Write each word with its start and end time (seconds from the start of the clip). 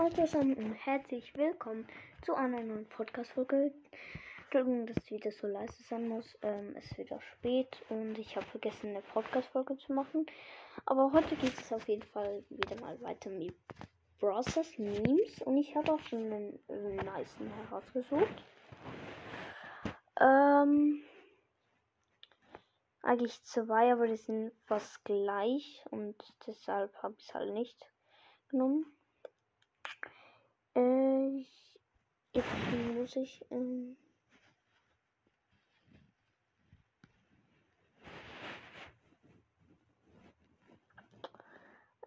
Hallo 0.00 0.14
zusammen 0.14 0.54
und 0.54 0.72
herzlich 0.86 1.36
willkommen 1.36 1.86
zu 2.22 2.32
einer 2.32 2.62
neuen 2.62 2.88
Podcast-Folge. 2.88 3.70
Entschuldigung, 4.44 4.86
dass 4.86 4.96
es 4.96 5.10
wieder 5.10 5.30
so 5.30 5.46
leise 5.46 5.82
sein 5.82 6.08
muss. 6.08 6.38
Ähm, 6.40 6.74
es 6.74 6.86
ist 6.86 6.96
wieder 6.96 7.20
spät 7.20 7.76
und 7.90 8.18
ich 8.18 8.34
habe 8.34 8.46
vergessen, 8.46 8.90
eine 8.90 9.02
Podcast-Folge 9.02 9.76
zu 9.76 9.92
machen. 9.92 10.24
Aber 10.86 11.12
heute 11.12 11.36
geht 11.36 11.52
es 11.52 11.70
auf 11.70 11.86
jeden 11.86 12.04
Fall 12.04 12.42
wieder 12.48 12.80
mal 12.80 12.98
weiter 13.02 13.28
mit 13.28 13.54
Browsers 14.18 14.78
Memes 14.78 15.42
und 15.42 15.58
ich 15.58 15.76
habe 15.76 15.92
auch 15.92 16.00
schon 16.00 16.32
einen, 16.32 16.58
einen 16.70 16.96
nice 16.96 17.36
herausgesucht. 17.68 18.42
Ähm, 20.18 21.02
eigentlich 23.02 23.42
zwei, 23.42 23.92
aber 23.92 24.06
die 24.06 24.16
sind 24.16 24.52
fast 24.64 25.04
gleich 25.04 25.84
und 25.90 26.16
deshalb 26.46 26.90
habe 27.02 27.16
ich 27.18 27.28
es 27.28 27.34
halt 27.34 27.52
nicht 27.52 27.76
genommen. 28.48 28.96
Äh, 30.74 31.44
jetzt 32.32 32.48
muss 32.94 33.16
ich. 33.16 33.44
Ähm, 33.50 33.96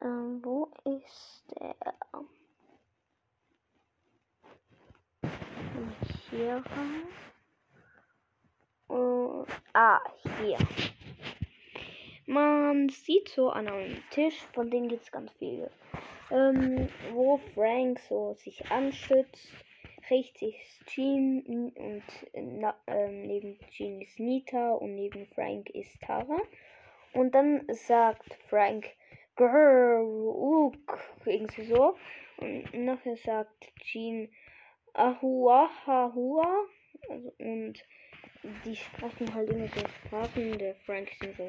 ähm, 0.02 0.44
wo 0.44 0.72
ist 0.86 1.44
der? 1.52 1.75
Hier. 6.30 6.64
Und, 8.88 9.47
ah, 9.73 10.00
hier. 10.39 10.58
Man 12.26 12.90
sieht 12.90 13.30
so 13.30 13.50
an 13.50 13.68
einem 13.68 13.98
Tisch, 14.12 14.38
von 14.54 14.70
denen 14.70 14.88
gibt 14.88 15.04
es 15.04 15.12
ganz 15.12 15.32
viele 15.40 15.70
ähm, 16.34 16.90
wo 17.12 17.38
Frank 17.54 18.00
so 18.10 18.34
sich 18.34 18.70
anschützt. 18.72 19.54
Rechts 20.10 20.42
ist 20.42 20.86
Jean 20.88 21.72
und 21.76 22.04
na, 22.34 22.76
ähm, 22.88 23.28
neben 23.28 23.58
Jean 23.70 24.02
ist 24.02 24.20
Nita 24.20 24.74
und 24.74 24.96
neben 24.96 25.28
Frank 25.28 25.70
ist 25.70 26.02
Tara. 26.02 26.40
Und 27.14 27.34
dann 27.34 27.66
sagt 27.70 28.38
Frank, 28.50 28.90
Grrr, 29.36 30.04
uk, 30.04 31.00
irgendwie 31.26 31.64
so. 31.64 31.96
Und 32.38 32.74
nachher 32.74 33.16
sagt 33.16 33.72
Jean, 33.80 34.30
Ahua, 34.94 35.70
Ahua. 35.86 36.66
Also, 37.10 37.34
und 37.38 37.84
die 38.66 38.76
sprechen 38.76 39.34
halt 39.34 39.50
immer 39.50 39.68
so 39.68 39.88
Sprachen. 39.88 40.58
Der 40.58 40.76
Frank 40.86 41.10
ist 41.22 41.38
so, 41.38 41.44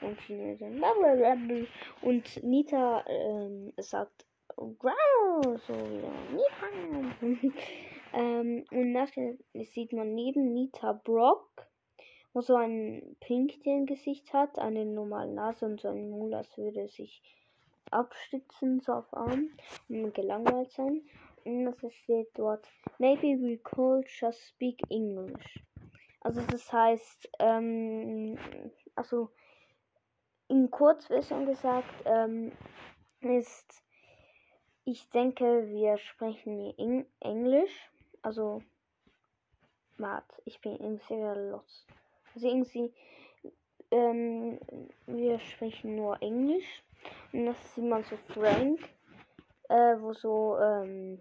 und 0.00 0.18
Chinese. 0.20 0.64
Und 2.02 2.42
Nita 2.44 3.04
ähm, 3.06 3.72
sagt 3.78 4.26
Growl, 4.56 5.58
so 5.66 5.74
wieder 5.74 6.12
Nita. 6.32 7.54
ähm, 8.12 8.64
und 8.70 8.92
nachher 8.92 9.36
sieht 9.54 9.92
man 9.92 10.14
neben 10.14 10.52
Nita 10.52 10.92
Brock, 10.92 11.66
wo 12.32 12.40
so 12.40 12.56
ein 12.56 13.16
Pinktchen-Gesicht 13.20 14.32
hat, 14.32 14.58
eine 14.58 14.84
normale 14.84 15.32
Nase 15.32 15.66
und 15.66 15.80
so 15.80 15.88
ein 15.88 16.10
Mund, 16.10 16.34
als 16.34 16.56
würde 16.56 16.88
sich 16.88 17.22
abstützen, 17.90 18.80
so 18.80 18.92
auf 18.92 19.12
Arm 19.12 19.50
und 19.88 20.14
gelangweilt 20.14 20.70
sein. 20.70 21.02
Und 21.44 21.64
das 21.64 21.94
steht 21.94 22.28
dort, 22.34 22.66
maybe 22.98 23.40
we 23.40 23.58
could 23.58 24.06
just 24.08 24.40
speak 24.46 24.80
English. 24.90 25.60
Also 26.20 26.42
das 26.42 26.70
heißt, 26.72 27.30
ähm, 27.38 28.38
also 28.94 29.30
in 30.48 30.70
Kurzversion 30.70 31.46
gesagt 31.46 31.88
ähm, 32.04 32.52
ist, 33.20 33.82
ich 34.84 35.08
denke, 35.10 35.68
wir 35.68 35.96
sprechen 35.98 36.74
in 36.76 37.06
Englisch. 37.20 37.90
Also, 38.22 38.62
Matt, 39.96 40.24
ich 40.44 40.60
bin 40.60 40.76
irgendwie 40.76 41.50
los. 41.50 41.86
Also 42.34 42.48
irgendwie, 42.48 42.92
ähm, 43.90 44.58
wir 45.06 45.38
sprechen 45.38 45.96
nur 45.96 46.20
Englisch. 46.20 46.82
Und 47.32 47.46
das 47.46 47.64
ist 47.64 47.78
immer 47.78 48.02
so 48.02 48.16
Frank, 48.34 48.80
äh, 49.68 49.96
wo 50.00 50.12
so 50.12 50.58
ähm, 50.58 51.20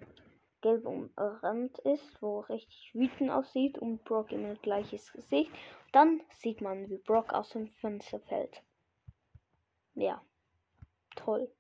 gelb 0.62 0.86
umrandet 0.86 1.78
ist, 1.80 2.22
wo 2.22 2.40
richtig 2.42 2.92
wütend 2.94 3.32
aussieht 3.32 3.78
und 3.78 4.04
Brock 4.04 4.32
immer 4.32 4.56
gleiches 4.56 5.12
Gesicht. 5.14 5.52
Dann 5.92 6.22
sieht 6.40 6.62
man, 6.62 6.90
wie 6.90 6.98
Brock 6.98 7.34
aus 7.34 7.50
dem 7.50 7.68
Fenster 7.68 8.20
fällt 8.20 8.62
ja, 10.00 10.22
toll. 11.16 11.52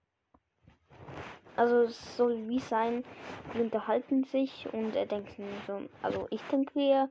Also 1.56 1.84
es 1.84 2.18
soll 2.18 2.48
wie 2.48 2.60
sein, 2.60 3.04
wir 3.52 3.64
unterhalten 3.64 4.24
sich 4.24 4.72
und 4.72 4.96
er 4.96 5.06
denkt 5.06 5.31
so, 5.68 5.90
also 6.02 6.28
ich 6.30 6.42
denke 6.44 6.74
wir 6.76 7.10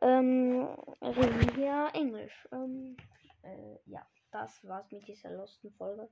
ähm, 0.00 0.68
reden 1.02 1.54
hier 1.56 1.90
Englisch. 1.92 2.48
Ähm, 2.52 2.96
äh, 3.42 3.78
ja, 3.86 4.06
das 4.30 4.66
war's 4.68 4.90
mit 4.92 5.08
dieser 5.08 5.30
losten 5.30 5.72
Folge. 5.72 6.08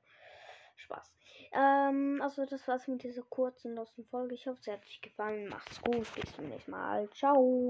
Spaß. 0.77 1.13
Ähm, 1.53 2.21
also 2.23 2.47
das 2.47 2.67
war's 2.67 2.89
mit 2.89 3.03
dieser 3.03 3.23
kurzen 3.23 3.75
losten 3.75 4.05
Folge. 4.07 4.35
Ich 4.35 4.47
hoffe, 4.47 4.59
es 4.61 4.69
hat 4.69 4.83
euch 4.83 5.01
gefallen. 5.03 5.49
Macht's 5.49 5.81
gut. 5.83 6.07
Bis 6.15 6.35
zum 6.35 6.49
nächsten 6.49 6.71
Mal. 6.71 7.09
Ciao. 7.11 7.69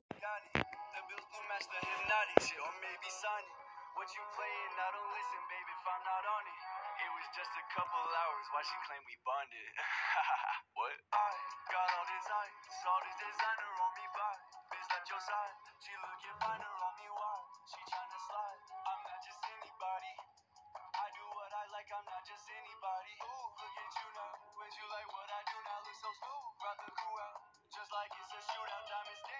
What 16.02 16.11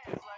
hands 0.06 0.31